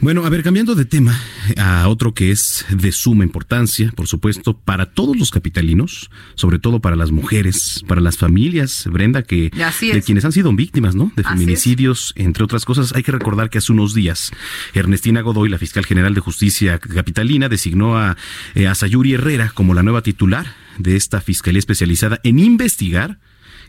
[0.00, 1.20] Bueno, a ver, cambiando de tema
[1.58, 6.80] a otro que es de suma importancia, por supuesto, para todos los capitalinos, sobre todo
[6.80, 11.12] para las mujeres, para las familias, Brenda, que de quienes han sido víctimas, ¿no?
[11.16, 12.94] De feminicidios, entre otras cosas.
[12.94, 14.30] Hay que recordar que hace unos días
[14.72, 18.16] Ernestina Godoy, la fiscal general de justicia capitalina, designó a,
[18.54, 23.18] eh, a Sayuri Herrera como la nueva titular de esta fiscalía especializada en investigar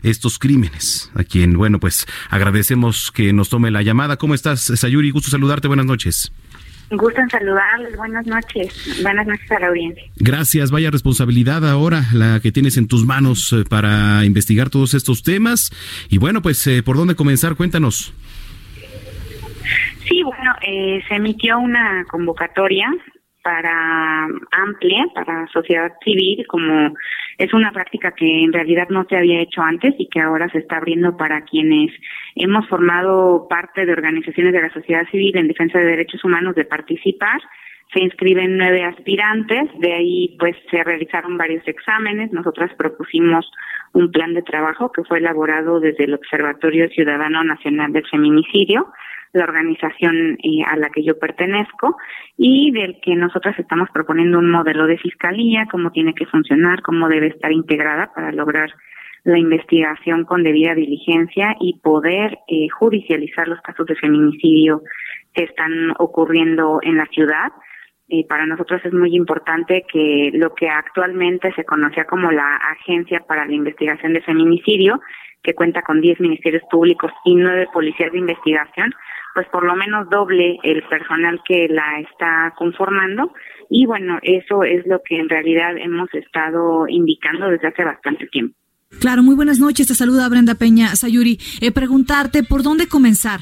[0.02, 1.10] estos crímenes.
[1.14, 4.16] A quien, bueno, pues agradecemos que nos tome la llamada.
[4.16, 5.10] ¿Cómo estás, Sayuri?
[5.10, 5.68] Gusto saludarte.
[5.68, 6.32] Buenas noches.
[6.90, 7.96] Gusto en saludarles.
[7.96, 9.00] Buenas noches.
[9.02, 10.04] Buenas noches a la audiencia.
[10.16, 10.70] Gracias.
[10.70, 15.70] Vaya responsabilidad ahora la que tienes en tus manos eh, para investigar todos estos temas.
[16.10, 17.56] Y bueno, pues, eh, ¿por dónde comenzar?
[17.56, 18.12] Cuéntanos.
[20.06, 22.86] Sí, bueno, eh, se emitió una convocatoria
[23.42, 26.94] para amplia, para sociedad civil, como
[27.42, 30.58] es una práctica que en realidad no se había hecho antes y que ahora se
[30.58, 31.90] está abriendo para quienes
[32.36, 36.64] hemos formado parte de organizaciones de la sociedad civil en defensa de derechos humanos de
[36.64, 37.40] participar.
[37.92, 42.32] Se inscriben nueve aspirantes, de ahí pues se realizaron varios exámenes.
[42.32, 43.50] Nosotras propusimos
[43.92, 48.86] un plan de trabajo que fue elaborado desde el Observatorio Ciudadano Nacional del Feminicidio
[49.32, 51.96] la organización eh, a la que yo pertenezco
[52.36, 57.08] y del que nosotros estamos proponiendo un modelo de fiscalía, cómo tiene que funcionar, cómo
[57.08, 58.70] debe estar integrada para lograr
[59.24, 64.82] la investigación con debida diligencia y poder eh, judicializar los casos de feminicidio
[65.32, 67.52] que están ocurriendo en la ciudad.
[68.08, 73.20] Eh, para nosotros es muy importante que lo que actualmente se conocía como la Agencia
[73.20, 75.00] para la Investigación de Feminicidio,
[75.42, 78.92] que cuenta con 10 ministerios públicos y 9 policías de investigación,
[79.34, 83.32] pues por lo menos doble el personal que la está conformando
[83.70, 88.54] y bueno, eso es lo que en realidad hemos estado indicando desde hace bastante tiempo.
[89.00, 89.86] Claro, muy buenas noches.
[89.86, 91.38] Te saluda Brenda Peña Sayuri.
[91.60, 93.40] Eh, preguntarte por dónde comenzar.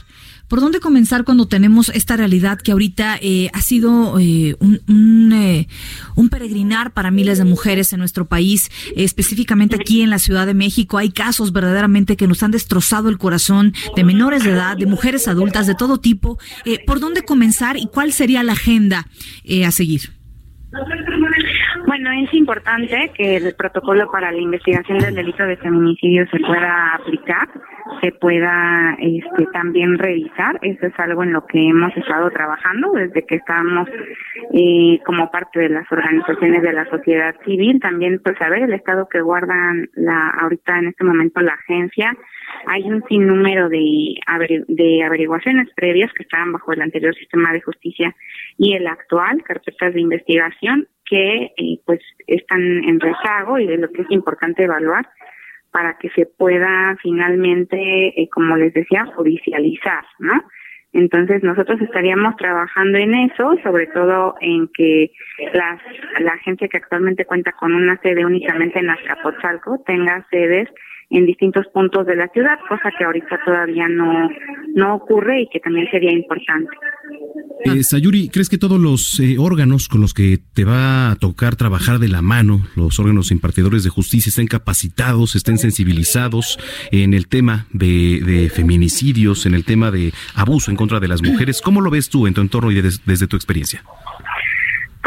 [0.50, 5.68] ¿Por dónde comenzar cuando tenemos esta realidad que ahorita eh, ha sido eh, un, eh,
[6.16, 10.54] un, peregrinar para miles de mujeres en nuestro país, específicamente aquí en la Ciudad de
[10.54, 10.98] México?
[10.98, 15.28] Hay casos verdaderamente que nos han destrozado el corazón de menores de edad, de mujeres
[15.28, 16.36] adultas, de todo tipo.
[16.84, 19.06] ¿Por dónde comenzar y cuál sería la agenda
[19.64, 20.19] a seguir?
[21.90, 26.94] Bueno, es importante que el protocolo para la investigación del delito de feminicidio se pueda
[26.94, 27.48] aplicar,
[28.00, 30.60] se pueda este, también revisar.
[30.62, 33.88] Eso es algo en lo que hemos estado trabajando desde que estamos
[34.52, 37.80] eh, como parte de las organizaciones de la sociedad civil.
[37.80, 42.16] También, pues, saber el estado que guardan la ahorita en este momento la agencia.
[42.66, 44.14] Hay un sinnúmero de,
[44.68, 48.14] de averiguaciones previas que estaban bajo el anterior sistema de justicia
[48.58, 51.98] y el actual, carpetas de investigación que eh, pues
[52.28, 55.08] están en rezago y de lo que es importante evaluar
[55.72, 60.40] para que se pueda finalmente, eh, como les decía, judicializar, ¿no?
[60.92, 65.12] Entonces nosotros estaríamos trabajando en eso, sobre todo en que
[65.52, 65.80] las,
[66.20, 70.68] la agencia que actualmente cuenta con una sede únicamente en Azcapotzalco tenga sedes
[71.10, 74.30] en distintos puntos de la ciudad, cosa que ahorita todavía no,
[74.74, 76.70] no ocurre y que también sería importante.
[77.64, 81.56] Eh, Sayuri, ¿crees que todos los eh, órganos con los que te va a tocar
[81.56, 86.58] trabajar de la mano, los órganos impartidores de justicia, estén capacitados, estén sensibilizados
[86.90, 91.22] en el tema de, de feminicidios, en el tema de abuso en contra de las
[91.22, 91.60] mujeres?
[91.60, 93.84] ¿Cómo lo ves tú en tu entorno y desde tu experiencia?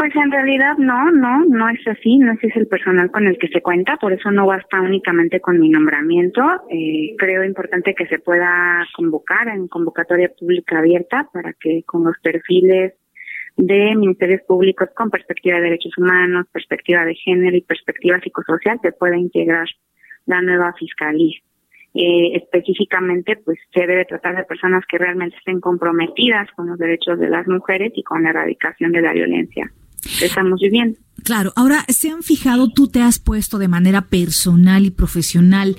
[0.04, 3.38] Pues en realidad no, no, no es así, no ese es el personal con el
[3.38, 6.42] que se cuenta, por eso no basta únicamente con mi nombramiento.
[6.68, 12.18] Eh, creo importante que se pueda convocar en convocatoria pública abierta para que con los
[12.22, 12.92] perfiles
[13.56, 18.92] de ministerios públicos con perspectiva de derechos humanos, perspectiva de género y perspectiva psicosocial se
[18.92, 19.68] pueda integrar
[20.26, 21.38] la nueva fiscalía.
[21.94, 27.18] Eh, específicamente, pues se debe tratar de personas que realmente estén comprometidas con los derechos
[27.18, 29.72] de las mujeres y con la erradicación de la violencia
[30.20, 30.98] estamos viviendo.
[31.22, 35.76] Claro, ahora se han fijado, tú te has puesto de manera personal y profesional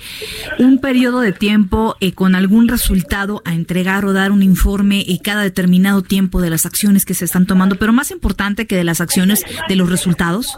[0.58, 5.20] un periodo de tiempo eh, con algún resultado a entregar o dar un informe y
[5.20, 8.84] cada determinado tiempo de las acciones que se están tomando, pero más importante que de
[8.84, 10.58] las acciones, de los resultados.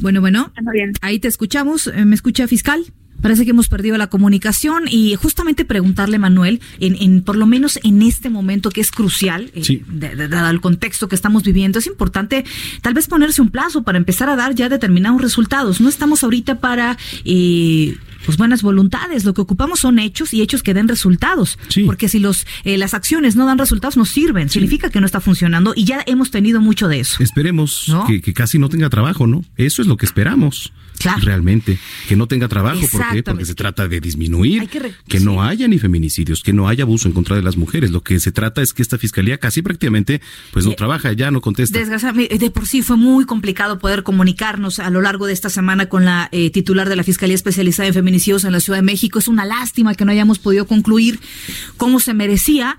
[0.00, 0.52] Bueno, bueno,
[1.00, 1.86] ahí te escuchamos.
[1.86, 2.92] Eh, ¿Me escucha fiscal?
[3.20, 7.78] Parece que hemos perdido la comunicación y justamente preguntarle, Manuel, en, en por lo menos
[7.82, 9.82] en este momento que es crucial, eh,
[10.28, 12.44] dado el contexto que estamos viviendo, es importante
[12.82, 15.80] tal vez ponerse un plazo para empezar a dar ya determinados resultados.
[15.80, 19.24] No estamos ahorita para eh, pues buenas voluntades.
[19.24, 21.58] Lo que ocupamos son hechos y hechos que den resultados.
[21.86, 24.48] Porque si los eh, las acciones no dan resultados, no sirven.
[24.48, 27.22] Significa que no está funcionando y ya hemos tenido mucho de eso.
[27.22, 29.44] Esperemos que, que, casi no tenga trabajo, ¿no?
[29.56, 30.72] Eso es lo que esperamos.
[31.20, 31.78] Realmente.
[32.08, 32.80] Que no tenga trabajo.
[32.90, 33.22] ¿Por qué?
[33.22, 34.68] Porque se trata de disminuir.
[35.08, 37.90] Que, no haya ni feminicidios, que no haya abuso en contra de las mujeres.
[37.90, 40.20] Lo que se trata es que esta fiscalía casi prácticamente
[40.52, 41.78] pues no trabaja, ya no contesta.
[41.78, 45.88] Desgraciadamente, de por sí fue muy complicado poder comunicarnos a lo largo de esta semana
[45.88, 49.18] con la eh, titular de la Fiscalía Especializada en Feminicidios en la Ciudad de México.
[49.18, 51.20] Es una lástima que no hayamos podido concluir
[51.76, 52.78] cómo se merecía.